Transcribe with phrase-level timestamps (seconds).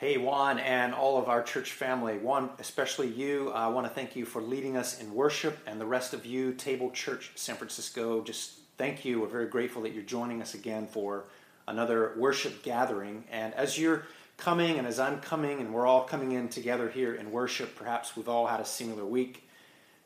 [0.00, 2.16] Hey, Juan, and all of our church family.
[2.16, 5.84] Juan, especially you, I want to thank you for leading us in worship, and the
[5.84, 9.20] rest of you, Table Church San Francisco, just thank you.
[9.20, 11.26] We're very grateful that you're joining us again for
[11.68, 13.24] another worship gathering.
[13.30, 14.06] And as you're
[14.38, 18.16] coming, and as I'm coming, and we're all coming in together here in worship, perhaps
[18.16, 19.46] we've all had a similar week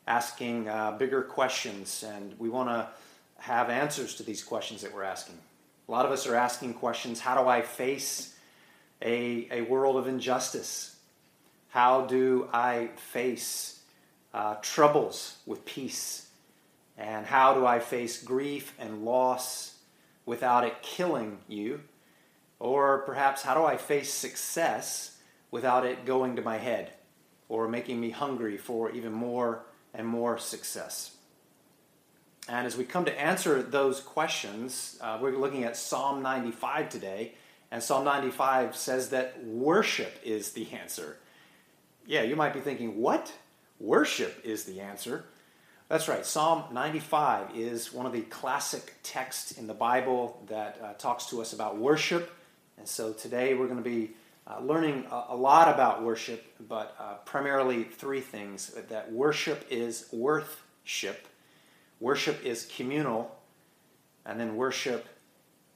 [0.08, 2.88] asking uh, bigger questions, and we want to
[3.38, 5.38] have answers to these questions that we're asking.
[5.88, 8.33] A lot of us are asking questions how do I face
[9.02, 10.96] a, a world of injustice?
[11.68, 13.80] How do I face
[14.32, 16.28] uh, troubles with peace?
[16.96, 19.74] And how do I face grief and loss
[20.26, 21.80] without it killing you?
[22.60, 25.18] Or perhaps how do I face success
[25.50, 26.92] without it going to my head
[27.48, 31.16] or making me hungry for even more and more success?
[32.48, 37.32] And as we come to answer those questions, uh, we're looking at Psalm 95 today.
[37.70, 41.16] And Psalm 95 says that worship is the answer.
[42.06, 43.32] Yeah, you might be thinking, what?
[43.80, 45.24] Worship is the answer.
[45.88, 46.24] That's right.
[46.24, 51.40] Psalm 95 is one of the classic texts in the Bible that uh, talks to
[51.40, 52.30] us about worship.
[52.78, 54.10] And so today we're going to be
[54.46, 60.08] uh, learning a, a, lot about worship, but uh, primarily three things that worship is
[60.12, 61.26] worthship
[62.00, 63.34] Worship is communal,
[64.26, 65.06] and then worship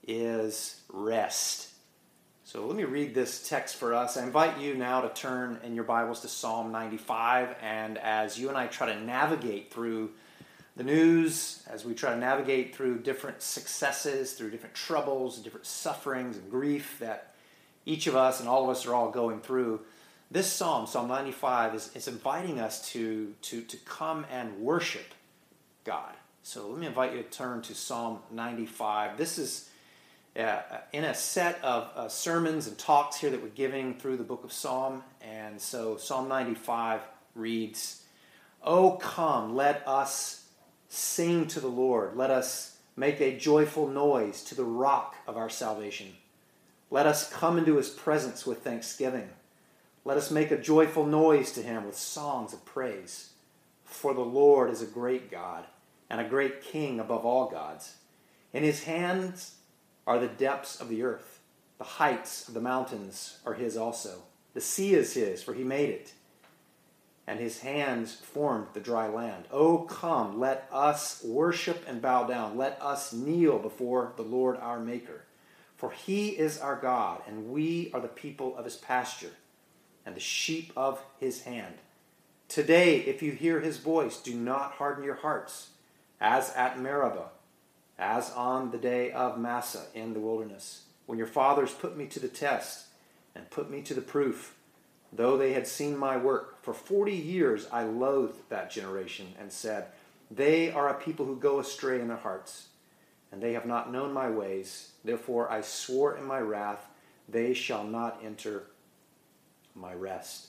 [0.07, 1.68] is rest.
[2.49, 4.17] So let me read this text for us.
[4.17, 8.49] I invite you now to turn in your Bibles to Psalm 95, and as you
[8.49, 10.13] and I try to navigate through
[10.75, 16.39] the news, as we try to navigate through different successes, through different troubles, different sufferings,
[16.39, 17.35] and grief that
[17.85, 19.81] each of us and all of us are all going through,
[20.31, 25.13] this psalm, Psalm 95, is, is inviting us to, to, to come and worship
[25.85, 26.15] God.
[26.45, 29.19] So let me invite you to turn to Psalm 95.
[29.19, 29.68] This is
[30.39, 30.61] uh,
[30.93, 34.45] in a set of uh, sermons and talks here that we're giving through the book
[34.45, 35.03] of Psalm.
[35.21, 37.01] And so Psalm 95
[37.35, 38.05] reads,
[38.63, 40.47] Oh, come, let us
[40.89, 42.17] sing to the Lord.
[42.17, 46.15] Let us make a joyful noise to the rock of our salvation.
[46.91, 49.29] Let us come into his presence with thanksgiving.
[50.05, 53.31] Let us make a joyful noise to him with songs of praise.
[53.85, 55.65] For the Lord is a great God
[56.09, 57.97] and a great king above all gods.
[58.53, 59.57] In his hands
[60.09, 61.39] are the depths of the earth.
[61.77, 64.23] The heights of the mountains are his also.
[64.55, 66.15] The sea is his, for he made it.
[67.27, 69.45] And his hands formed the dry land.
[69.53, 72.57] Oh, come, let us worship and bow down.
[72.57, 75.27] Let us kneel before the Lord our Maker.
[75.77, 79.33] For he is our God, and we are the people of his pasture,
[80.07, 81.75] and the sheep of his hand.
[82.49, 85.69] Today, if you hear his voice, do not harden your hearts
[86.19, 87.29] as at Meribah,
[87.99, 92.21] as on the day of Massah in the wilderness, when your fathers put me to
[92.21, 92.87] the test
[93.35, 94.55] and put me to the proof,
[95.13, 96.63] though they had seen my work.
[96.63, 99.87] For forty years I loathed that generation and said,
[100.31, 102.69] They are a people who go astray in their hearts,
[103.33, 104.93] and they have not known my ways.
[105.05, 106.89] Therefore I swore in my wrath,
[107.29, 108.65] They shall not enter
[109.75, 110.49] my rest.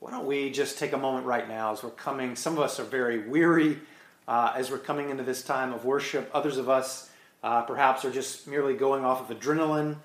[0.00, 2.36] Why don't we just take a moment right now as we're coming?
[2.36, 3.78] Some of us are very weary
[4.28, 6.30] uh, as we're coming into this time of worship.
[6.34, 7.10] Others of us
[7.42, 9.96] uh, perhaps are just merely going off of adrenaline,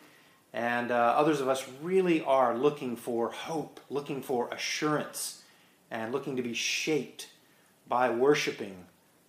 [0.54, 5.44] and uh, others of us really are looking for hope, looking for assurance,
[5.90, 7.28] and looking to be shaped
[7.88, 8.86] by worshiping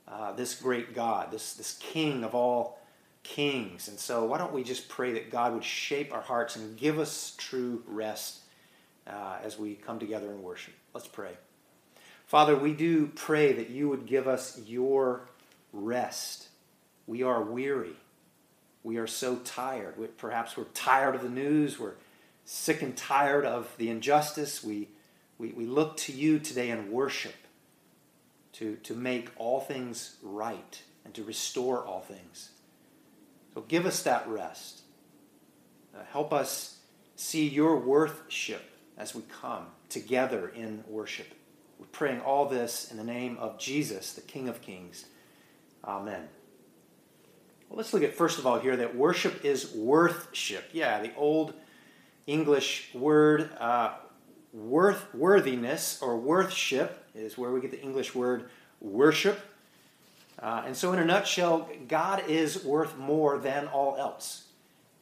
[0.06, 2.78] uh, this great God, this, this King of all
[3.22, 3.88] kings.
[3.88, 6.98] And so, why don't we just pray that God would shape our hearts and give
[6.98, 8.40] us true rest
[9.06, 10.74] uh, as we come together in worship?
[10.92, 11.32] Let's pray.
[12.32, 15.28] Father, we do pray that you would give us your
[15.70, 16.48] rest.
[17.06, 17.94] We are weary.
[18.82, 19.96] We are so tired.
[20.16, 21.78] Perhaps we're tired of the news.
[21.78, 21.92] We're
[22.46, 24.64] sick and tired of the injustice.
[24.64, 24.88] We,
[25.36, 27.34] we, we look to you today in worship
[28.54, 32.52] to, to make all things right and to restore all things.
[33.52, 34.80] So give us that rest.
[35.94, 36.78] Uh, help us
[37.14, 38.62] see your worthship
[38.96, 41.26] as we come together in worship.
[41.82, 45.06] We're praying all this in the name of Jesus, the King of Kings.
[45.84, 46.28] Amen.
[47.68, 50.70] Well, let's look at first of all here that worship is worthship.
[50.72, 51.54] Yeah, the old
[52.28, 53.94] English word uh,
[54.52, 58.48] worth worthiness or worthship is where we get the English word
[58.80, 59.40] worship.
[60.40, 64.44] Uh, and so, in a nutshell, God is worth more than all else.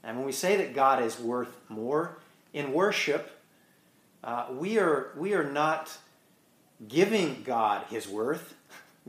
[0.02, 2.16] And when we say that God is worth more
[2.54, 3.38] in worship,
[4.24, 5.94] uh, we are we are not
[6.88, 8.54] giving God his worth.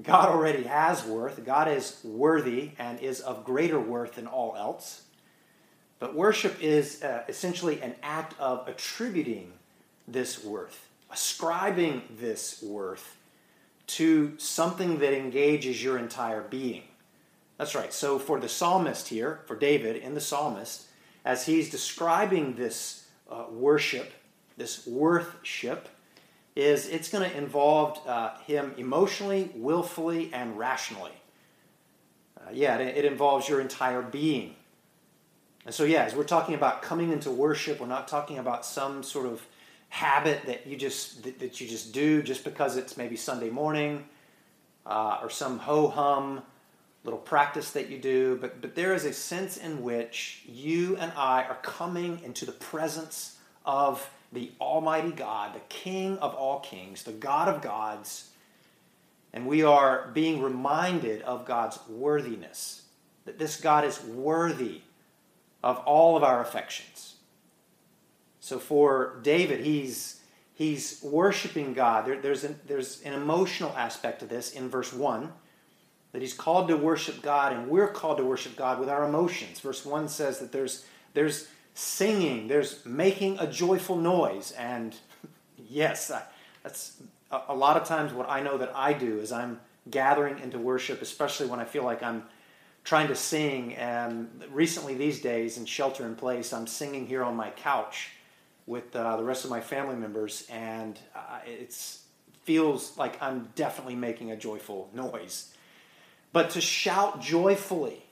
[0.02, 1.44] God already has worth.
[1.46, 5.04] God is worthy and is of greater worth than all else.
[6.00, 9.54] But worship is uh, essentially an act of attributing
[10.08, 13.18] this worth, ascribing this worth
[13.88, 16.84] to something that engages your entire being.
[17.58, 17.94] That's right.
[17.94, 20.88] So for the psalmist here, for David in the psalmist,
[21.24, 24.12] as he's describing this uh, worship,
[24.58, 25.88] this worthship,
[26.56, 31.14] is it's going to involve uh, him emotionally, willfully, and rationally.
[32.38, 34.56] Uh, yeah, it, it involves your entire being.
[35.66, 39.04] And so, yeah, as we're talking about coming into worship, we're not talking about some
[39.04, 39.46] sort of
[39.90, 44.06] habit that you just that, that you just do just because it's maybe Sunday morning
[44.86, 46.42] uh, or some ho hum
[47.04, 48.38] little practice that you do.
[48.42, 52.52] But but there is a sense in which you and I are coming into the
[52.54, 58.30] presence of the Almighty God, the King of all kings, the God of gods,
[59.34, 62.84] and we are being reminded of God's worthiness.
[63.26, 64.82] That this God is worthy
[65.64, 67.16] of all of our affections.
[68.40, 70.22] So for David, he's
[70.54, 72.06] he's worshiping God.
[72.06, 75.32] There, there's, an, there's an emotional aspect to this in verse 1
[76.12, 79.60] that he's called to worship God, and we're called to worship God with our emotions.
[79.60, 84.52] Verse 1 says that there's, there's singing, there's making a joyful noise.
[84.52, 84.96] And
[85.58, 86.24] yes, I,
[86.64, 87.02] that's
[87.32, 89.60] a, a lot of times what I know that I do is I'm
[89.90, 92.24] gathering into worship, especially when I feel like I'm
[92.84, 93.76] trying to sing.
[93.76, 98.10] And recently, these days, in shelter in place, I'm singing here on my couch
[98.66, 101.76] with uh, the rest of my family members, and uh, it
[102.44, 105.54] feels like I'm definitely making a joyful noise.
[106.32, 108.04] But to shout joyfully,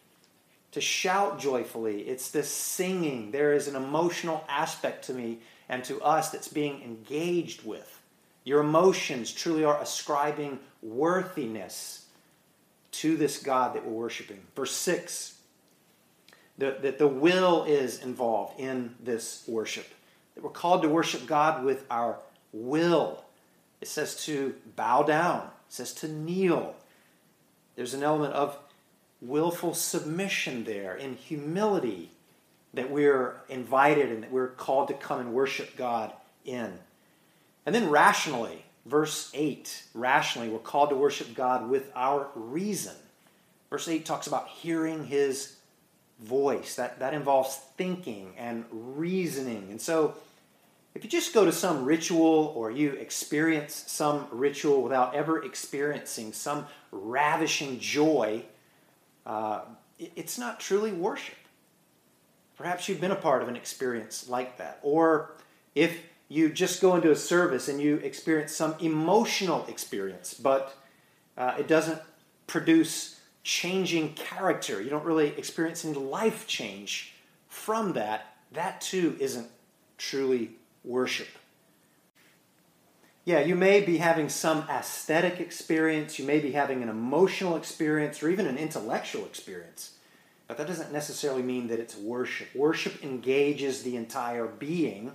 [0.71, 3.31] to shout joyfully, it's this singing.
[3.31, 7.99] There is an emotional aspect to me and to us that's being engaged with.
[8.43, 12.05] Your emotions truly are ascribing worthiness
[12.91, 14.39] to this God that we're worshiping.
[14.55, 15.35] Verse 6
[16.57, 19.87] that the will is involved in this worship
[20.39, 22.17] that we're called to worship God with our
[22.53, 23.25] will.
[23.81, 26.75] It says to bow down, it says to kneel.
[27.75, 28.57] There's an element of
[29.21, 32.11] willful submission there, in humility,
[32.73, 36.13] that we're invited and that we're called to come and worship God
[36.45, 36.73] in.
[37.65, 42.95] And then rationally, verse 8, rationally, we're called to worship God with our reason.
[43.69, 45.55] Verse 8 talks about hearing his
[46.19, 46.75] voice.
[46.75, 49.67] That, that involves thinking and reasoning.
[49.69, 50.15] And so
[50.95, 56.33] if you just go to some ritual or you experience some ritual without ever experiencing
[56.33, 58.43] some ravishing joy,
[59.25, 59.61] uh,
[59.97, 61.35] it's not truly worship.
[62.57, 64.79] Perhaps you've been a part of an experience like that.
[64.81, 65.35] Or
[65.75, 70.75] if you just go into a service and you experience some emotional experience, but
[71.37, 72.01] uh, it doesn't
[72.47, 77.13] produce changing character, you don't really experience any life change
[77.47, 79.47] from that, that too isn't
[79.97, 80.51] truly
[80.83, 81.27] worship.
[83.25, 88.23] Yeah, you may be having some aesthetic experience, you may be having an emotional experience,
[88.23, 89.91] or even an intellectual experience,
[90.47, 92.47] but that doesn't necessarily mean that it's worship.
[92.55, 95.11] Worship engages the entire being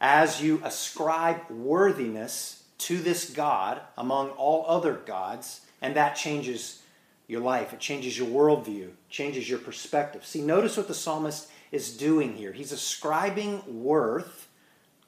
[0.00, 6.82] as you ascribe worthiness to this God among all other gods, and that changes
[7.28, 7.72] your life.
[7.72, 10.24] It changes your worldview, changes your perspective.
[10.24, 12.52] See, notice what the psalmist is doing here.
[12.52, 14.47] He's ascribing worth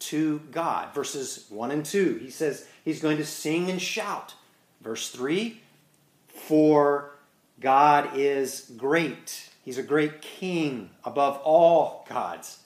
[0.00, 0.94] to God.
[0.94, 4.34] Verses 1 and 2, he says he's going to sing and shout.
[4.80, 5.60] Verse 3,
[6.28, 7.12] for
[7.60, 9.50] God is great.
[9.64, 12.60] He's a great king above all gods.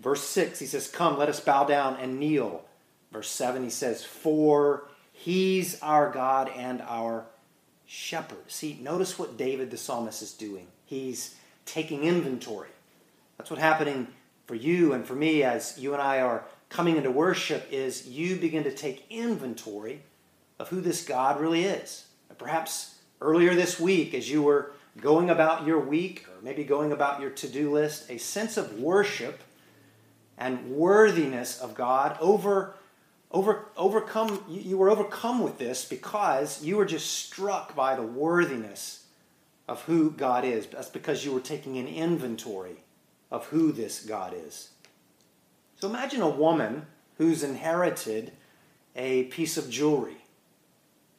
[0.00, 2.64] Verse 6, he says, Come, let us bow down and kneel.
[3.12, 7.26] Verse 7, he says, For he's our God and our
[7.86, 8.50] shepherd.
[8.50, 10.66] See, notice what David the psalmist is doing.
[10.86, 12.68] He's taking inventory.
[13.38, 14.08] That's what's happening
[14.46, 16.44] for you and for me as you and I are
[16.74, 20.02] coming into worship is you begin to take inventory
[20.58, 22.06] of who this God really is.
[22.36, 27.20] Perhaps earlier this week, as you were going about your week, or maybe going about
[27.20, 29.40] your to do list, a sense of worship
[30.36, 32.74] and worthiness of God over,
[33.30, 39.06] over, overcome, you were overcome with this because you were just struck by the worthiness
[39.68, 40.66] of who God is.
[40.66, 42.82] That's because you were taking an inventory
[43.30, 44.70] of who this God is.
[45.84, 46.86] So imagine a woman
[47.18, 48.32] who's inherited
[48.96, 50.16] a piece of jewelry.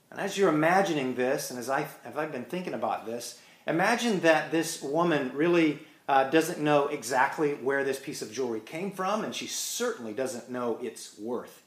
[0.09, 4.21] And as you're imagining this, and as, I, as I've been thinking about this, imagine
[4.21, 5.77] that this woman really
[6.09, 10.49] uh, doesn't know exactly where this piece of jewelry came from, and she certainly doesn't
[10.49, 11.61] know its worth.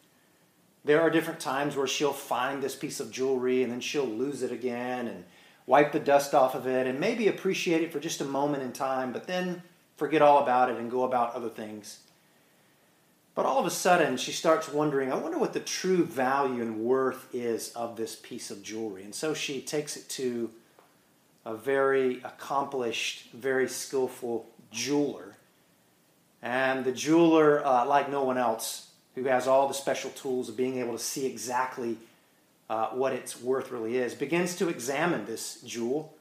[0.85, 4.43] There are different times where she'll find this piece of jewelry and then she'll lose
[4.43, 5.25] it again and
[5.67, 8.73] wipe the dust off of it and maybe appreciate it for just a moment in
[8.73, 9.63] time, but then
[9.97, 12.01] forget all about it and go about other things.
[13.39, 16.81] But all of a sudden, she starts wondering, I wonder what the true value and
[16.81, 19.05] worth is of this piece of jewelry.
[19.05, 20.51] And so she takes it to
[21.47, 25.37] a very accomplished, very skillful jeweler.
[26.43, 30.57] And the jeweler, uh, like no one else, who has all the special tools of
[30.57, 31.97] being able to see exactly
[32.69, 36.13] uh, what its worth really is, begins to examine this jewel.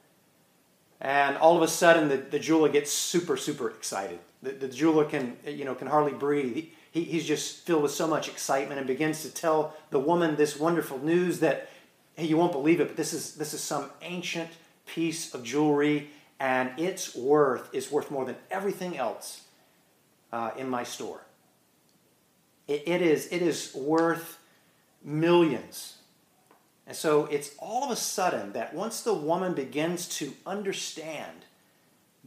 [1.00, 4.20] And all of a sudden, the, the jeweler gets super, super excited.
[4.40, 6.54] The, the jeweler can, you know, can hardly breathe.
[6.54, 10.36] He, he, he's just filled with so much excitement and begins to tell the woman
[10.36, 11.68] this wonderful news that,
[12.16, 14.50] hey, you won't believe it, but this is, this is some ancient
[14.86, 19.42] piece of jewelry, and its worth is worth more than everything else
[20.32, 21.20] uh, in my store.
[22.66, 24.38] It, it, is, it is worth
[25.02, 25.96] millions.
[26.86, 31.44] And so it's all of a sudden that once the woman begins to understand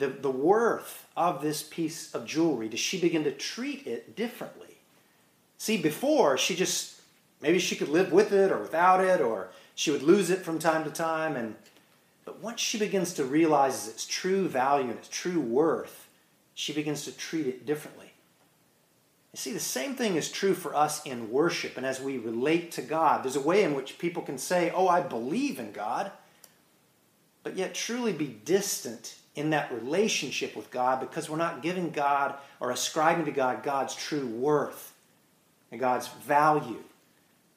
[0.01, 4.79] the, the worth of this piece of jewelry, does she begin to treat it differently?
[5.59, 6.99] See, before she just
[7.39, 10.57] maybe she could live with it or without it, or she would lose it from
[10.57, 11.35] time to time.
[11.35, 11.55] And
[12.25, 16.07] but once she begins to realize its true value and its true worth,
[16.55, 18.13] she begins to treat it differently.
[19.33, 22.71] You see, the same thing is true for us in worship and as we relate
[22.71, 23.23] to God.
[23.23, 26.11] There's a way in which people can say, Oh, I believe in God,
[27.43, 32.35] but yet truly be distant in that relationship with God because we're not giving God
[32.59, 34.93] or ascribing to God God's true worth
[35.71, 36.83] and God's value.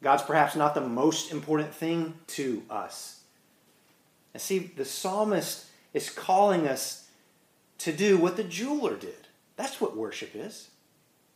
[0.02, 3.20] God's perhaps not the most important thing to us.
[4.32, 7.08] And see, the psalmist is calling us
[7.78, 9.26] to do what the jeweler did.
[9.56, 10.68] That's what worship is.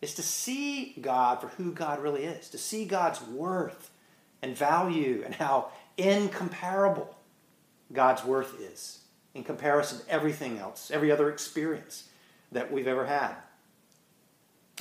[0.00, 3.90] Is to see God for who God really is, to see God's worth
[4.42, 7.16] and value and how incomparable
[7.92, 8.97] God's worth is
[9.38, 12.08] in comparison to everything else, every other experience
[12.52, 13.34] that we've ever had.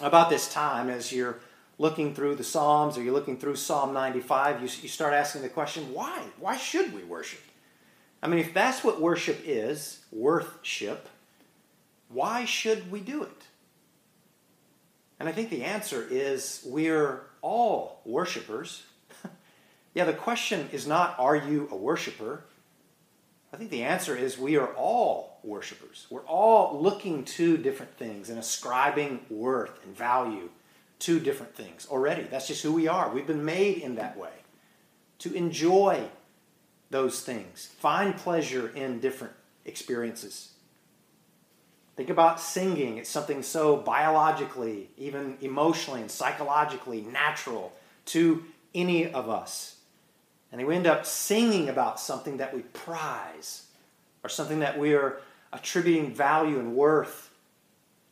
[0.01, 1.39] About this time, as you're
[1.77, 5.49] looking through the Psalms or you're looking through Psalm 95, you, you start asking the
[5.49, 6.23] question why?
[6.39, 7.41] Why should we worship?
[8.21, 11.07] I mean, if that's what worship is, worthship,
[12.09, 13.43] why should we do it?
[15.19, 18.83] And I think the answer is we're all worshipers.
[19.93, 22.43] yeah, the question is not, are you a worshiper?
[23.57, 26.05] I think the answer is we are all worshipers.
[26.11, 30.51] We're all looking to different things and ascribing worth and value
[30.99, 32.21] to different things already.
[32.21, 33.11] That's just who we are.
[33.11, 34.29] We've been made in that way
[35.17, 36.03] to enjoy
[36.91, 39.33] those things, find pleasure in different
[39.65, 40.51] experiences.
[41.95, 42.99] Think about singing.
[42.99, 47.73] It's something so biologically, even emotionally and psychologically natural
[48.05, 48.43] to
[48.75, 49.76] any of us.
[50.51, 53.67] And we end up singing about something that we prize
[54.23, 55.19] or something that we are
[55.51, 57.29] attributing value and worth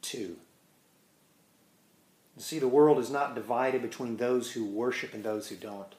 [0.02, 0.36] to.
[2.38, 5.96] You see, the world is not divided between those who worship and those who don't.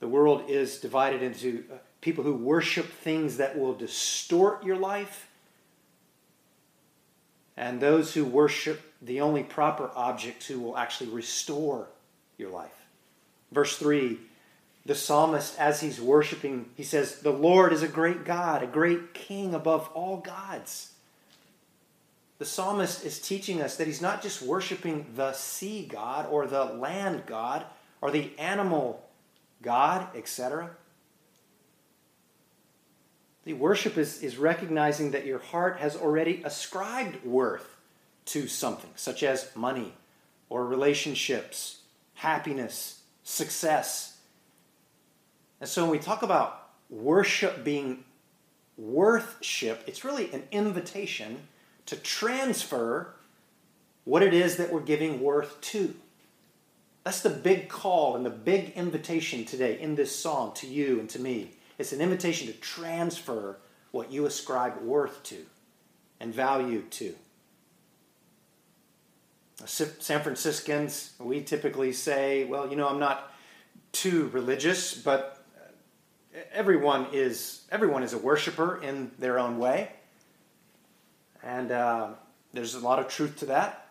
[0.00, 5.28] The world is divided into uh, people who worship things that will distort your life
[7.56, 11.88] and those who worship the only proper objects who will actually restore
[12.38, 12.86] your life.
[13.50, 14.18] Verse 3
[14.88, 19.12] the psalmist, as he's worshiping, he says, The Lord is a great God, a great
[19.12, 20.92] king above all gods.
[22.38, 26.64] The psalmist is teaching us that he's not just worshiping the sea god or the
[26.64, 27.66] land god
[28.00, 29.06] or the animal
[29.60, 30.70] god, etc.
[33.44, 37.76] The worship is, is recognizing that your heart has already ascribed worth
[38.24, 39.92] to something, such as money
[40.48, 41.80] or relationships,
[42.14, 44.14] happiness, success
[45.60, 48.04] and so when we talk about worship being
[48.76, 51.48] worthship, it's really an invitation
[51.86, 53.14] to transfer
[54.04, 55.94] what it is that we're giving worth to.
[57.04, 61.08] That's the big call and the big invitation today in this psalm to you and
[61.10, 61.52] to me.
[61.78, 63.58] It's an invitation to transfer
[63.90, 65.46] what you ascribe worth to
[66.20, 67.14] and value to.
[69.64, 73.32] San Franciscans, we typically say, well, you know, I'm not
[73.92, 75.37] too religious, but
[76.52, 79.90] everyone is everyone is a worshiper in their own way,
[81.42, 82.08] and uh,
[82.52, 83.86] there's a lot of truth to that.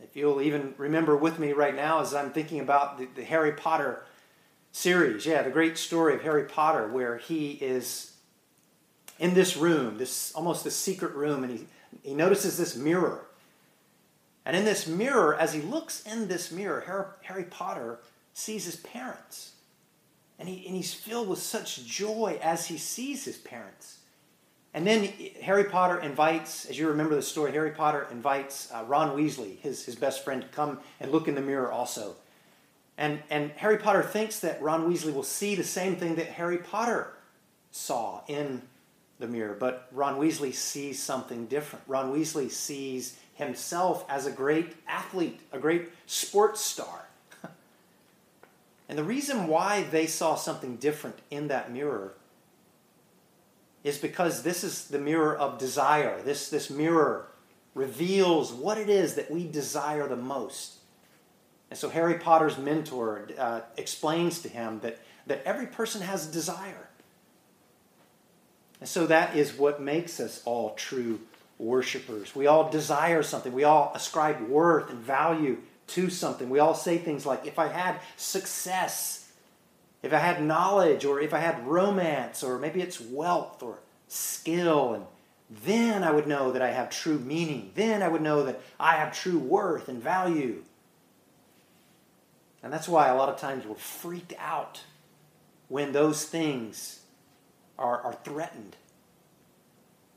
[0.00, 3.52] If you'll even remember with me right now, as I'm thinking about the, the Harry
[3.52, 4.04] Potter
[4.72, 8.12] series, yeah, the great story of Harry Potter, where he is
[9.18, 11.66] in this room, this almost this secret room, and he
[12.02, 13.26] he notices this mirror.
[14.44, 17.98] And in this mirror, as he looks in this mirror, Harry, Harry Potter
[18.32, 19.55] sees his parents.
[20.38, 23.98] And, he, and he's filled with such joy as he sees his parents.
[24.74, 25.04] And then
[25.40, 29.86] Harry Potter invites, as you remember the story, Harry Potter invites uh, Ron Weasley, his,
[29.86, 32.16] his best friend, to come and look in the mirror also.
[32.98, 36.58] And, and Harry Potter thinks that Ron Weasley will see the same thing that Harry
[36.58, 37.14] Potter
[37.70, 38.62] saw in
[39.18, 39.56] the mirror.
[39.58, 41.84] But Ron Weasley sees something different.
[41.88, 47.06] Ron Weasley sees himself as a great athlete, a great sports star.
[48.88, 52.14] And the reason why they saw something different in that mirror
[53.82, 56.20] is because this is the mirror of desire.
[56.22, 57.28] This, this mirror
[57.74, 60.74] reveals what it is that we desire the most.
[61.70, 66.32] And so Harry Potter's mentor uh, explains to him that, that every person has a
[66.32, 66.88] desire.
[68.80, 71.20] And so that is what makes us all true
[71.58, 72.34] worshipers.
[72.34, 73.52] We all desire something.
[73.52, 76.50] We all ascribe worth and value to something.
[76.50, 79.30] We all say things like, if I had success,
[80.02, 83.78] if I had knowledge, or if I had romance, or maybe it's wealth or
[84.08, 85.04] skill, and
[85.64, 87.70] then I would know that I have true meaning.
[87.74, 90.62] Then I would know that I have true worth and value.
[92.62, 94.82] And that's why a lot of times we're freaked out
[95.68, 97.00] when those things
[97.78, 98.76] are, are threatened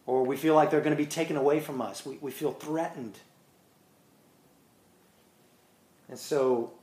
[0.10, 2.04] or we feel like they're going to be taken away from us.
[2.04, 3.20] We, we feel threatened.
[6.10, 6.74] And so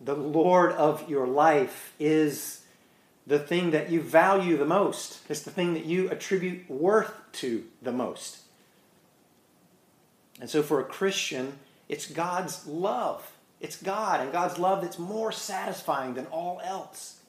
[0.00, 2.62] the Lord of your life is
[3.26, 5.20] the thing that you value the most.
[5.28, 8.38] It's the thing that you attribute worth to the most.
[10.40, 11.58] And so for a Christian,
[11.88, 13.30] it's God's love.
[13.60, 17.20] It's God and God's love that's more satisfying than all else.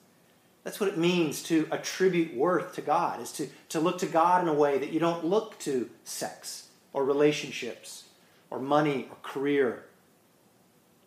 [0.63, 4.43] That's what it means to attribute worth to God, is to, to look to God
[4.43, 8.03] in a way that you don't look to sex or relationships
[8.49, 9.85] or money or career.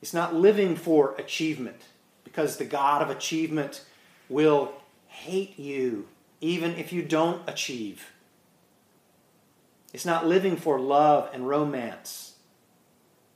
[0.02, 1.80] It's not living for achievement
[2.24, 3.84] because the God of achievement
[4.28, 4.72] will
[5.06, 6.08] hate you
[6.40, 8.10] even if you don't achieve.
[9.94, 12.32] It's not living for love and romance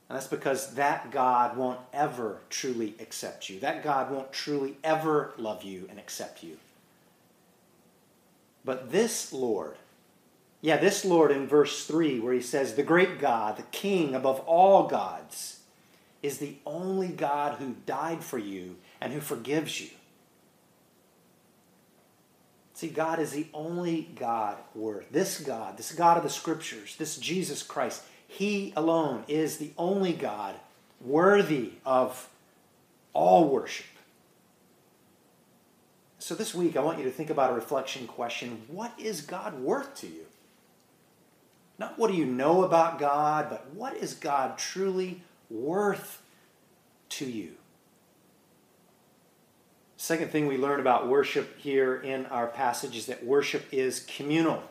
[0.09, 3.59] and that's because that God won't ever truly accept you.
[3.59, 6.57] That God won't truly ever love you and accept you.
[8.63, 9.75] But this Lord,
[10.61, 14.39] yeah, this Lord in verse 3, where he says, The great God, the King above
[14.41, 15.56] all gods,
[16.21, 19.89] is the only God who died for you and who forgives you.
[22.73, 25.11] See, God is the only God worth.
[25.11, 30.13] This God, this God of the Scriptures, this Jesus Christ, he alone is the only
[30.13, 30.55] God
[31.01, 32.29] worthy of
[33.13, 33.87] all worship.
[36.19, 39.59] So this week, I want you to think about a reflection question What is God
[39.59, 40.25] worth to you?
[41.79, 46.21] Not what do you know about God, but what is God truly worth
[47.09, 47.53] to you?
[49.97, 54.63] Second thing we learn about worship here in our passage is that worship is communal.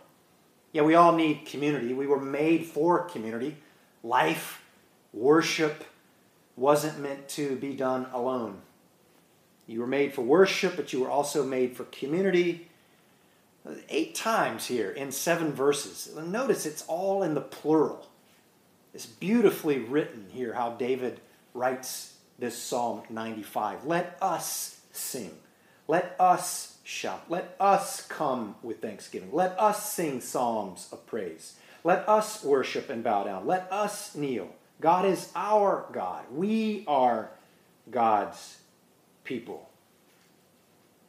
[0.72, 1.92] Yeah, we all need community.
[1.92, 3.56] We were made for community.
[4.04, 4.62] Life,
[5.12, 5.84] worship
[6.56, 8.60] wasn't meant to be done alone.
[9.66, 12.68] You were made for worship, but you were also made for community.
[13.88, 16.14] Eight times here in seven verses.
[16.16, 18.06] Notice it's all in the plural.
[18.96, 21.20] It's beautifully written here how David
[21.52, 23.84] writes this Psalm 95.
[23.84, 25.32] Let us sing.
[25.86, 27.24] Let us shout.
[27.28, 29.28] Let us come with thanksgiving.
[29.32, 31.56] Let us sing psalms of praise.
[31.84, 33.46] Let us worship and bow down.
[33.46, 34.48] Let us kneel.
[34.80, 36.24] God is our God.
[36.32, 37.28] We are
[37.90, 38.60] God's
[39.24, 39.68] people.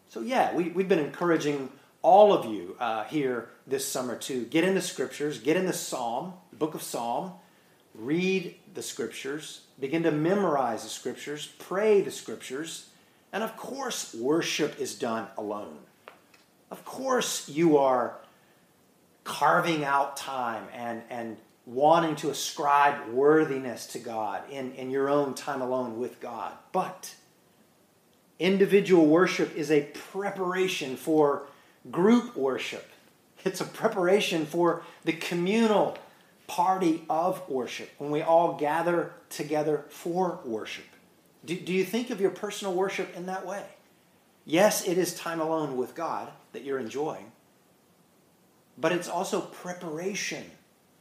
[0.10, 1.70] So, yeah, we, we've been encouraging
[2.02, 5.72] all of you uh, here this summer to get in the scriptures, get in the
[5.72, 7.32] Psalm, the book of Psalm,
[7.98, 12.90] read the scriptures, begin to memorize the scriptures, pray the scriptures,
[13.34, 15.78] and of course, worship is done alone.
[16.72, 18.16] Of course, you are
[19.24, 25.34] carving out time and, and wanting to ascribe worthiness to God in, in your own
[25.34, 26.54] time alone with God.
[26.72, 27.14] But
[28.40, 31.48] individual worship is a preparation for
[31.92, 32.88] group worship,
[33.44, 35.98] it's a preparation for the communal
[36.48, 40.86] party of worship when we all gather together for worship.
[41.46, 43.64] Do, do you think of your personal worship in that way?
[44.46, 47.32] Yes, it is time alone with God that you're enjoying,
[48.78, 50.44] but it's also preparation.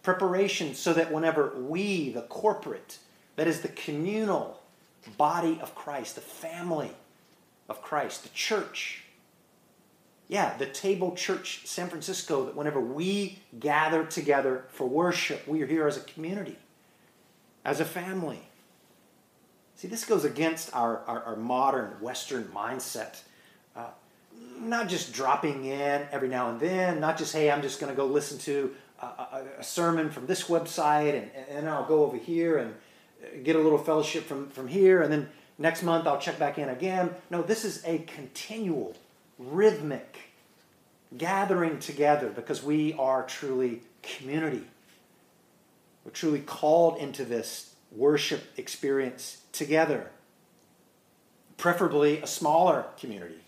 [0.02, 2.98] Preparation so that whenever we, the corporate,
[3.36, 4.60] that is the communal
[5.16, 6.90] body of Christ, the family
[7.68, 9.04] of Christ, the church,
[10.28, 15.66] yeah, the table church San Francisco, that whenever we gather together for worship, we are
[15.66, 16.56] here as a community,
[17.64, 18.40] as a family.
[19.76, 23.20] See, this goes against our, our, our modern Western mindset.
[23.76, 23.88] Uh,
[24.58, 27.96] not just dropping in every now and then, not just, hey, I'm just going to
[27.96, 32.16] go listen to a, a, a, sermon from this website and, and I'll go over
[32.16, 36.38] here and get a little fellowship from, from here and then next month I'll check
[36.38, 37.10] back in again.
[37.30, 38.96] No, this is a continual,
[39.38, 40.18] rhythmic
[41.16, 44.64] gathering together because we are truly community.
[46.04, 50.10] We're truly called into this worship experience together.
[51.56, 53.40] Preferably a smaller community.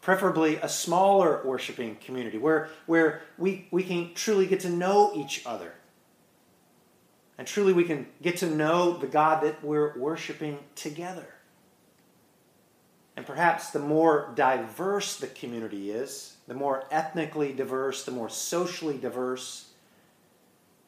[0.00, 5.44] Preferably a smaller worshiping community where, where we, we can truly get to know each
[5.44, 5.74] other.
[7.36, 11.26] And truly we can get to know the God that we're worshiping together.
[13.18, 18.96] And perhaps the more diverse the community is, the more ethnically diverse, the more socially
[18.96, 19.70] diverse,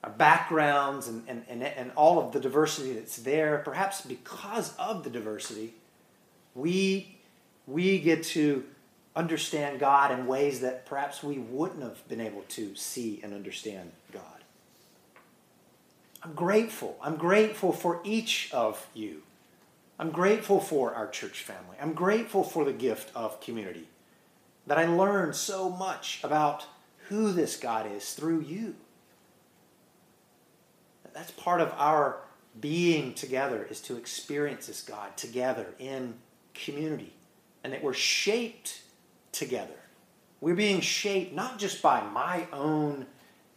[0.05, 5.03] our backgrounds and, and, and, and all of the diversity that's there, perhaps because of
[5.03, 5.75] the diversity,
[6.55, 7.19] we,
[7.66, 8.62] we get to
[9.16, 13.90] understand God in ways that perhaps we wouldn't have been able to see and understand
[14.12, 14.23] God.
[16.23, 16.97] I'm grateful.
[17.03, 19.23] I'm grateful for each of you.
[20.00, 21.76] I'm grateful for our church family.
[21.78, 23.86] I'm grateful for the gift of community.
[24.66, 26.64] That I learned so much about
[27.08, 28.76] who this God is through you.
[31.12, 32.16] That's part of our
[32.62, 36.14] being together is to experience this God together in
[36.54, 37.12] community.
[37.62, 38.80] And that we're shaped
[39.32, 39.68] together.
[40.40, 43.04] We're being shaped not just by my own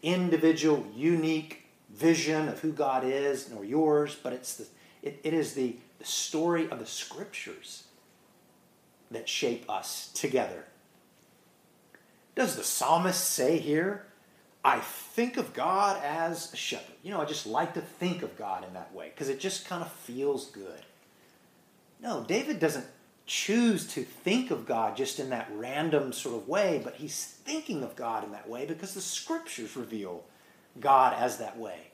[0.02, 4.66] individual, unique vision of who God is, nor yours, but it's the,
[5.02, 7.84] it, it is the, the story of the scriptures
[9.12, 10.66] that shape us together.
[12.36, 14.08] Does the psalmist say here
[14.66, 16.96] I think of God as a shepherd.
[17.04, 19.68] You know, I just like to think of God in that way because it just
[19.68, 20.86] kind of feels good.
[22.02, 22.86] No, David doesn't
[23.26, 27.84] choose to think of God just in that random sort of way, but he's thinking
[27.84, 30.24] of God in that way because the scriptures reveal
[30.80, 31.92] God as that way.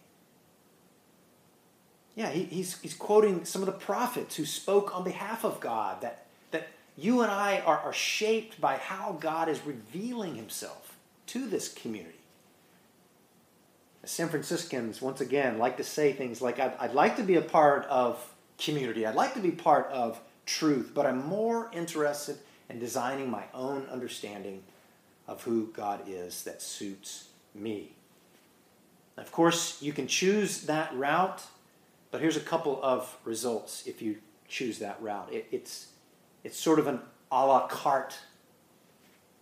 [2.20, 6.02] Yeah, he, he's, he's quoting some of the prophets who spoke on behalf of God,
[6.02, 11.48] that, that you and I are, are shaped by how God is revealing himself to
[11.48, 12.20] this community.
[14.04, 17.42] San Franciscans, once again, like to say things like, I'd, I'd, like to be a
[17.42, 18.22] part of
[18.58, 22.38] community, I'd like to be part of truth, but I'm more interested
[22.70, 24.64] in designing my own understanding
[25.26, 27.94] of who God is that suits me.
[29.16, 31.46] Of course, you can choose that route,
[32.12, 34.18] but here's a couple of results if you
[34.48, 35.32] choose that route.
[35.32, 35.90] It, it's,
[36.44, 37.00] it's sort of an
[37.32, 38.20] a la carte,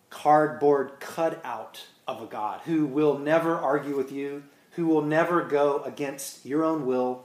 [0.09, 5.81] cardboard cutout of a God who will never argue with you, who will never go
[5.83, 7.23] against your own will,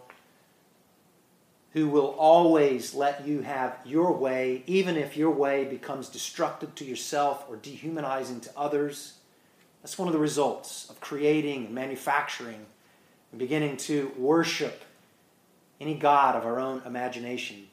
[1.72, 6.85] who will always let you have your way, even if your way becomes destructive to
[6.85, 9.14] yourself or dehumanizing to others.
[9.83, 12.66] That's one of the results of creating and manufacturing
[13.33, 14.85] and beginning to worship
[15.82, 17.66] any God of our own imagination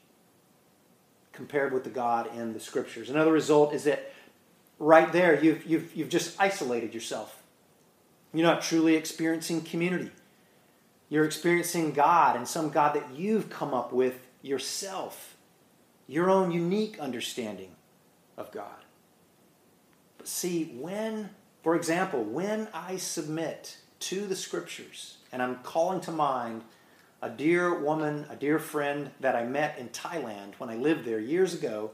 [1.31, 3.09] compared with the God in the scriptures.
[3.09, 4.11] Another result is that
[4.79, 7.41] right there, you've, you've, you've just isolated yourself.
[8.33, 10.11] You're not truly experiencing community.
[11.07, 15.37] You're experiencing God and some God that you've come up with yourself,
[16.07, 17.71] your own unique understanding
[18.37, 18.83] of God.
[20.17, 21.29] But see, when,
[21.63, 26.63] for example, when I submit to the scriptures, and I'm calling to mind
[27.21, 31.19] a dear woman, a dear friend that I met in Thailand when I lived there
[31.19, 31.91] years ago,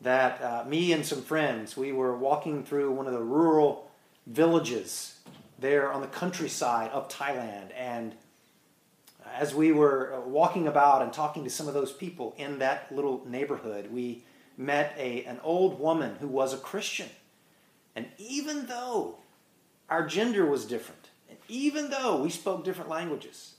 [0.00, 3.90] that uh, me and some friends, we were walking through one of the rural
[4.26, 5.18] villages
[5.58, 7.70] there on the countryside of Thailand.
[7.76, 8.14] And
[9.34, 12.94] as we were uh, walking about and talking to some of those people in that
[12.94, 14.22] little neighborhood, we
[14.56, 17.08] met a, an old woman who was a Christian.
[17.96, 19.16] And even though
[19.88, 23.54] our gender was different, and even though we spoke different languages,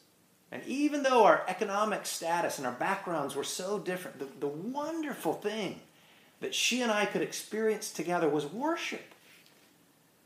[0.51, 5.33] and even though our economic status and our backgrounds were so different, the, the wonderful
[5.33, 5.79] thing
[6.41, 9.13] that she and I could experience together was worship.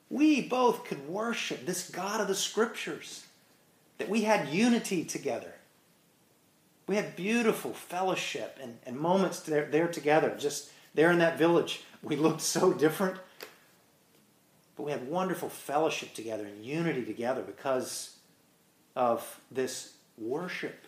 [0.09, 3.25] We both could worship this God of the Scriptures,
[3.97, 5.55] that we had unity together.
[6.87, 11.83] We had beautiful fellowship and, and moments there, there together, just there in that village.
[12.01, 13.17] We looked so different,
[14.75, 18.17] but we had wonderful fellowship together and unity together because
[18.95, 20.85] of this worship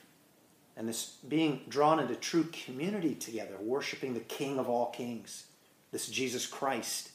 [0.77, 5.45] and this being drawn into true community together, worshiping the King of all kings,
[5.91, 7.11] this Jesus Christ,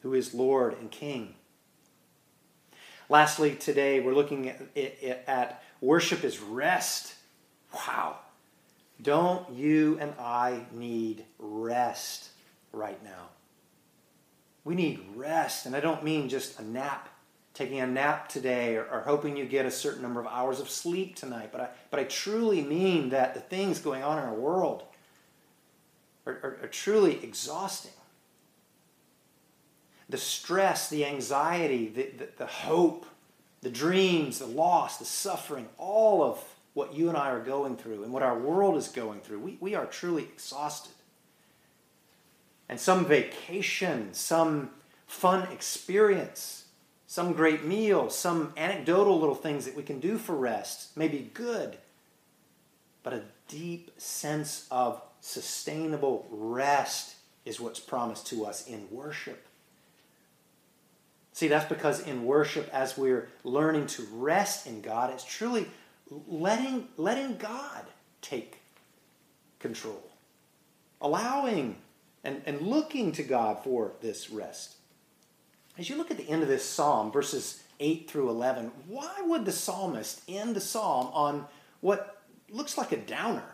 [0.00, 1.34] who is Lord and King.
[3.08, 4.60] Lastly, today we're looking at,
[5.26, 7.14] at worship is rest.
[7.74, 8.16] Wow.
[9.00, 12.30] Don't you and I need rest?
[12.72, 13.28] right now.
[14.64, 17.08] We need rest, and I don't mean just a nap,
[17.58, 20.70] taking a nap today or, or, hoping you get a certain number of hours of
[20.70, 24.34] sleep tonight, but I, but I truly mean that the things going on in our
[24.34, 24.84] world
[26.24, 27.90] are, are, are truly exhausting.
[30.08, 33.06] The stress, the anxiety, the, the, the hope,
[33.60, 36.40] the dreams, the loss, the suffering, all of
[36.74, 39.58] what you and I are going through and what our world is going through, we,
[39.58, 40.94] we are truly exhausted.
[42.68, 44.70] And some vacation, some
[45.08, 46.66] fun experience,
[47.08, 51.30] some great meal, some anecdotal little things that we can do for rest may be
[51.32, 51.78] good,
[53.02, 57.16] but a deep sense of sustainable rest
[57.46, 59.46] is what's promised to us in worship.
[61.32, 65.66] See, that's because in worship, as we're learning to rest in God, it's truly
[66.28, 67.86] letting, letting God
[68.20, 68.60] take
[69.60, 70.02] control,
[71.00, 71.76] allowing
[72.22, 74.74] and, and looking to God for this rest.
[75.78, 79.44] As you look at the end of this psalm, verses 8 through 11, why would
[79.44, 81.46] the psalmist end the psalm on
[81.80, 83.44] what looks like a downer?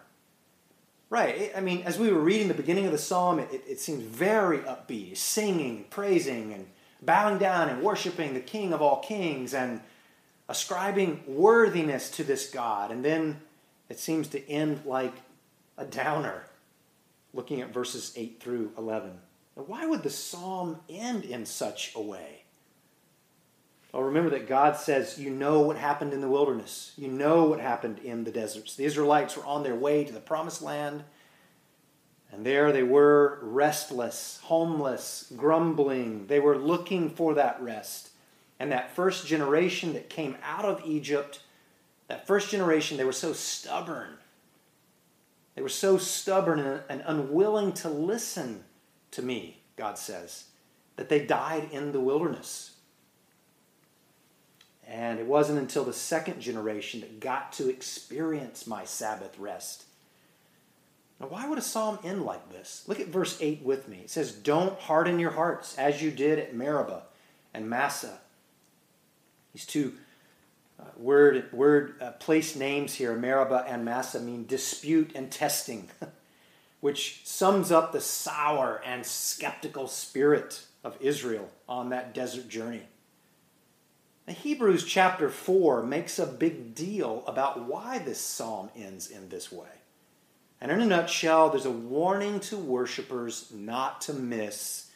[1.10, 1.52] Right.
[1.54, 4.58] I mean, as we were reading the beginning of the psalm, it, it seems very
[4.60, 6.66] upbeat, singing, praising, and
[7.02, 9.80] bowing down and worshiping the King of all kings and
[10.48, 12.90] ascribing worthiness to this God.
[12.90, 13.42] And then
[13.90, 15.14] it seems to end like
[15.76, 16.44] a downer,
[17.34, 19.12] looking at verses 8 through 11.
[19.56, 22.42] Now, why would the psalm end in such a way?
[23.92, 26.92] Well, remember that God says, You know what happened in the wilderness.
[26.96, 28.74] You know what happened in the deserts.
[28.74, 31.04] The Israelites were on their way to the promised land,
[32.32, 36.26] and there they were restless, homeless, grumbling.
[36.26, 38.10] They were looking for that rest.
[38.58, 41.40] And that first generation that came out of Egypt,
[42.08, 44.18] that first generation, they were so stubborn.
[45.54, 48.64] They were so stubborn and unwilling to listen
[49.14, 50.44] to me, God says,
[50.96, 52.72] that they died in the wilderness.
[54.86, 59.84] And it wasn't until the second generation that got to experience my Sabbath rest.
[61.20, 62.84] Now, why would a psalm end like this?
[62.86, 63.98] Look at verse 8 with me.
[63.98, 67.04] It says, Don't harden your hearts as you did at Meribah
[67.54, 68.18] and Massah.
[69.52, 69.94] These two
[70.78, 75.88] uh, word, word uh, place names here, Meribah and Massah, mean dispute and testing,
[76.84, 82.82] which sums up the sour and skeptical spirit of Israel on that desert journey.
[84.28, 89.50] Now, Hebrews chapter 4 makes a big deal about why this psalm ends in this
[89.50, 89.70] way.
[90.60, 94.90] And in a nutshell, there's a warning to worshipers not to miss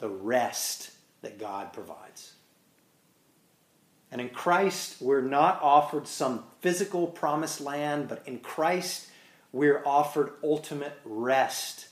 [0.00, 0.90] the rest
[1.22, 2.32] that God provides.
[4.10, 9.06] And in Christ, we're not offered some physical promised land, but in Christ,
[9.52, 11.88] we're offered ultimate rest.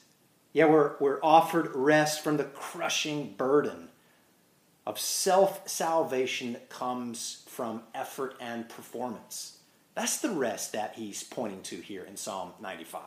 [0.52, 3.88] Yeah, we're, we're offered rest from the crushing burden
[4.86, 9.58] of self salvation that comes from effort and performance.
[9.94, 13.02] That's the rest that he's pointing to here in Psalm 95.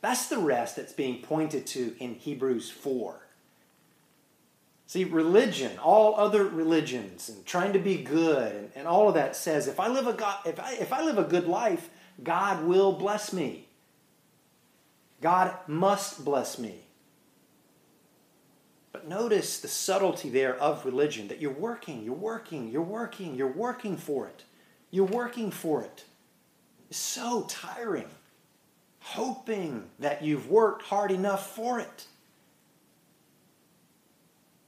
[0.00, 3.20] That's the rest that's being pointed to in Hebrews 4.
[4.88, 9.34] See, religion, all other religions, and trying to be good, and, and all of that
[9.34, 11.88] says if I live a God, if I, if I live a good life,
[12.22, 13.65] God will bless me.
[15.20, 16.82] God must bless me.
[18.92, 23.46] But notice the subtlety there of religion that you're working, you're working, you're working, you're
[23.46, 24.44] working for it.
[24.90, 26.04] You're working for it.
[26.88, 28.08] It's so tiring.
[29.00, 32.06] Hoping that you've worked hard enough for it.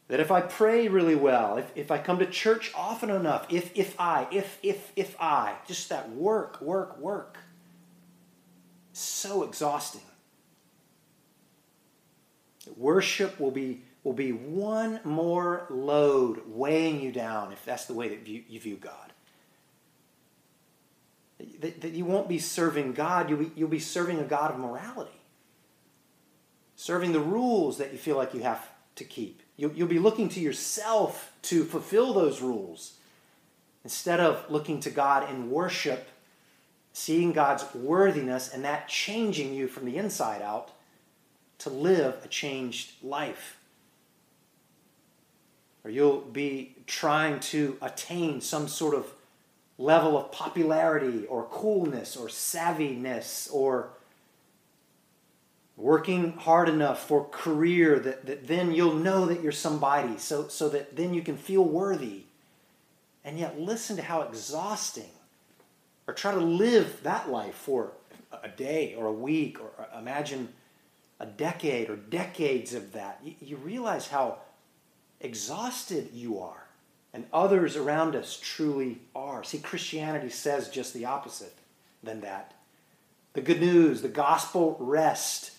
[0.08, 3.76] That if I pray really well, if, if I come to church often enough, if,
[3.76, 7.38] if I, if, if, if I, just that work, work, work.
[8.92, 10.07] So exhausting.
[12.76, 18.08] Worship will be, will be one more load weighing you down if that's the way
[18.08, 19.12] that you, you view God.
[21.60, 24.58] That, that you won't be serving God, you'll be, you'll be serving a God of
[24.58, 25.10] morality.
[26.76, 29.42] Serving the rules that you feel like you have to keep.
[29.56, 32.94] You'll, you'll be looking to yourself to fulfill those rules
[33.84, 36.08] instead of looking to God in worship,
[36.92, 40.72] seeing God's worthiness and that changing you from the inside out
[41.58, 43.58] to live a changed life.
[45.84, 49.06] Or you'll be trying to attain some sort of
[49.78, 53.90] level of popularity or coolness or savviness or
[55.76, 60.68] working hard enough for career that, that then you'll know that you're somebody so, so
[60.68, 62.22] that then you can feel worthy
[63.24, 65.10] and yet listen to how exhausting
[66.08, 67.92] or try to live that life for
[68.42, 70.48] a day or a week or uh, imagine
[71.20, 74.38] a decade or decades of that, you, you realize how
[75.20, 76.64] exhausted you are.
[77.12, 79.42] And others around us truly are.
[79.42, 81.54] See, Christianity says just the opposite
[82.02, 82.54] than that.
[83.32, 85.52] The good news, the gospel rest.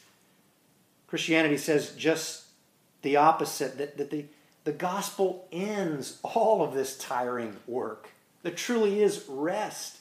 [1.08, 2.46] Christianity says just
[3.02, 4.26] the opposite that, that the,
[4.64, 8.10] the gospel ends all of this tiring work.
[8.44, 9.98] There truly is rest.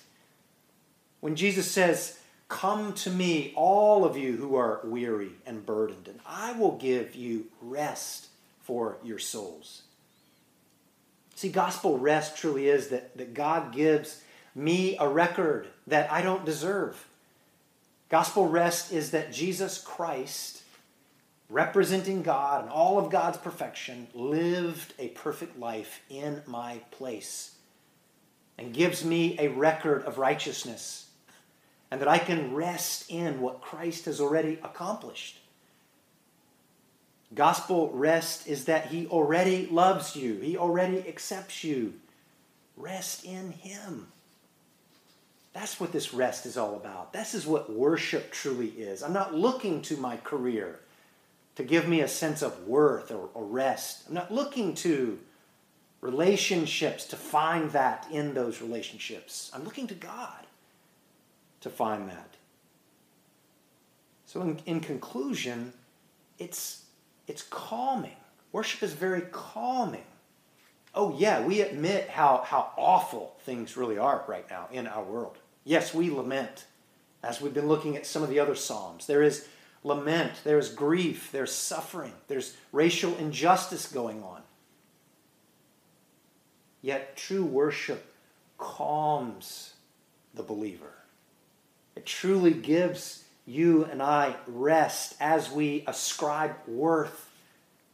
[1.20, 2.18] When Jesus says,
[2.48, 7.14] Come to me, all of you who are weary and burdened, and I will give
[7.14, 8.28] you rest
[8.62, 9.82] for your souls.
[11.34, 14.22] See, gospel rest truly is that, that God gives
[14.54, 17.06] me a record that I don't deserve.
[18.08, 20.62] Gospel rest is that Jesus Christ,
[21.50, 27.54] representing God and all of God's perfection, lived a perfect life in my place
[28.56, 31.07] and gives me a record of righteousness
[31.90, 35.38] and that I can rest in what Christ has already accomplished.
[37.34, 41.94] Gospel rest is that He already loves you, He already accepts you.
[42.76, 44.08] Rest in Him.
[45.52, 47.12] That's what this rest is all about.
[47.12, 49.02] This is what worship truly is.
[49.02, 50.78] I'm not looking to my career
[51.56, 54.04] to give me a sense of worth or, or rest.
[54.06, 55.18] I'm not looking to
[56.00, 59.50] relationships to find that in those relationships.
[59.52, 60.46] I'm looking to God
[61.68, 62.36] to find that.
[64.26, 65.72] So, in, in conclusion,
[66.38, 66.84] it's,
[67.26, 68.16] it's calming.
[68.52, 70.04] Worship is very calming.
[70.94, 75.38] Oh, yeah, we admit how, how awful things really are right now in our world.
[75.64, 76.64] Yes, we lament,
[77.22, 79.06] as we've been looking at some of the other Psalms.
[79.06, 79.46] There is
[79.84, 84.42] lament, there's grief, there's suffering, there's racial injustice going on.
[86.82, 88.12] Yet true worship
[88.56, 89.74] calms
[90.34, 90.92] the believer.
[91.98, 97.28] It truly gives you and I rest as we ascribe worth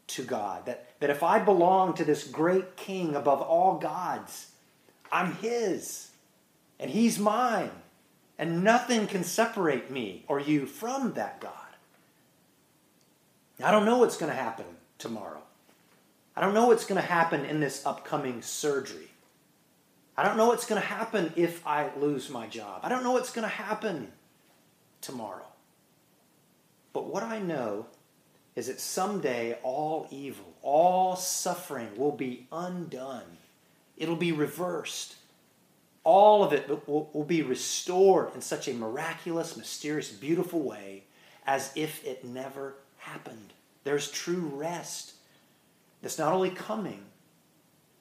[0.09, 0.67] to God.
[0.67, 4.51] That, that if I belong to this great king above all gods,
[5.11, 6.11] I'm his
[6.79, 7.71] and he's mine.
[8.39, 11.53] And nothing can separate me or you from that God.
[13.63, 14.67] I don't know what's going to happen
[14.99, 15.41] tomorrow.
[16.37, 19.09] I don't know what's going to happen in this upcoming surgery.
[20.17, 22.81] I don't know what's going to happen if I lose my job.
[22.83, 24.13] I don't know what's going to happen
[25.01, 25.47] tomorrow.
[26.93, 27.87] But what I know
[28.55, 33.39] is that someday all evil, all suffering will be undone.
[33.97, 35.17] It'll be reversed.
[36.05, 41.03] All of it will, will be restored in such a miraculous, mysterious, beautiful way
[41.47, 43.53] as if it never happened.
[43.83, 45.15] There's true rest
[46.03, 47.03] that's not only coming,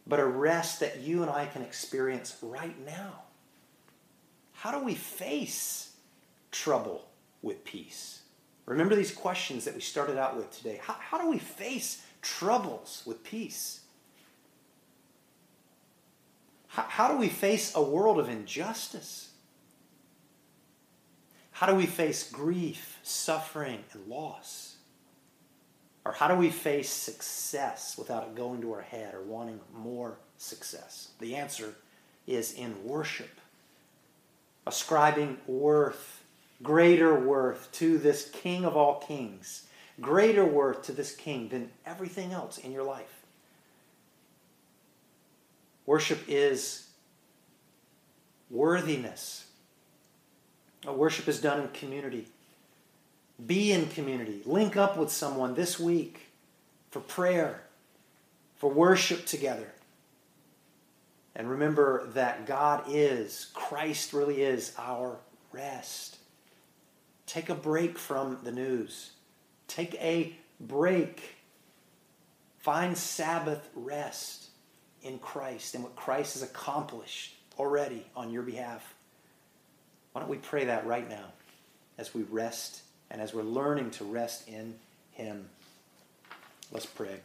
[0.05, 3.21] but a rest that you and I can experience right now.
[4.53, 5.93] How do we face
[6.51, 7.07] trouble
[7.41, 8.21] with peace?
[8.65, 10.79] Remember these questions that we started out with today.
[10.81, 13.81] How, how do we face troubles with peace?
[16.67, 19.31] How, how do we face a world of injustice?
[21.51, 24.72] How do we face grief, suffering, and loss?
[26.05, 30.17] Or how do we face success without it going to our head or wanting more
[30.37, 31.11] success?
[31.19, 31.75] The answer
[32.27, 33.39] is in worship,
[34.67, 36.23] ascribing worth,
[36.61, 39.67] greater worth to this King of all kings,
[40.01, 43.23] greater worth to this King than everything else in your life.
[45.85, 46.89] Worship is
[48.49, 49.45] worthiness.
[50.85, 52.27] Worship is done in community.
[53.45, 54.41] Be in community.
[54.45, 56.27] Link up with someone this week
[56.91, 57.61] for prayer,
[58.57, 59.71] for worship together.
[61.35, 65.17] And remember that God is, Christ really is our
[65.51, 66.17] rest.
[67.25, 69.11] Take a break from the news.
[69.67, 71.37] Take a break.
[72.59, 74.49] Find Sabbath rest
[75.01, 78.93] in Christ and what Christ has accomplished already on your behalf.
[80.11, 81.25] Why don't we pray that right now
[81.97, 84.75] as we rest and as we're learning to rest in
[85.11, 85.49] Him.
[86.71, 87.19] Let's pray.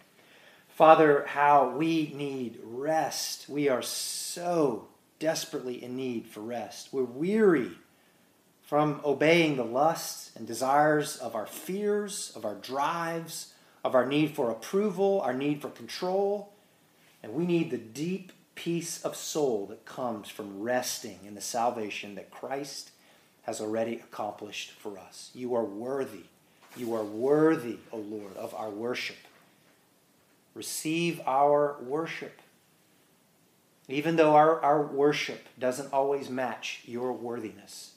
[0.69, 3.49] Father, how we need rest.
[3.49, 6.91] We are so desperately in need for rest.
[6.93, 7.73] We're weary
[8.63, 14.35] from obeying the lusts and desires of our fears, of our drives, of our need
[14.37, 16.53] for approval, our need for control.
[17.23, 22.15] And we need the deep peace of soul that comes from resting in the salvation
[22.17, 22.91] that Christ
[23.49, 25.31] has already accomplished for us.
[25.35, 26.25] You are worthy.
[26.77, 29.17] You are worthy, O Lord, of our worship.
[30.55, 32.43] Receive our worship.
[33.89, 37.93] Even though our, our worship doesn't always match your worthiness,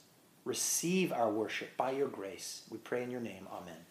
[0.45, 2.61] receive our worship by your grace.
[2.71, 3.45] We pray in your name.
[3.51, 3.90] Amen.